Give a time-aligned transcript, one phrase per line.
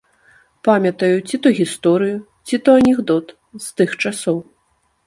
[0.67, 2.17] Памятаю ці то гісторыю,
[2.49, 4.37] ці то анекдот з тых часоў.